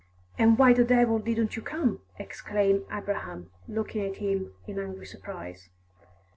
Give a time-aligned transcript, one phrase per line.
[0.35, 5.69] "And why the devil didn't you come?" exclaimed Abraham, looking at him in angry surprise.